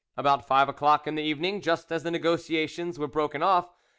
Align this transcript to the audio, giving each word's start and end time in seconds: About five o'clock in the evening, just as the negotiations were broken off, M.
About 0.17 0.47
five 0.47 0.67
o'clock 0.67 1.05
in 1.05 1.13
the 1.13 1.21
evening, 1.21 1.61
just 1.61 1.91
as 1.91 2.01
the 2.01 2.09
negotiations 2.09 2.97
were 2.97 3.07
broken 3.07 3.43
off, 3.43 3.65
M. 3.67 3.71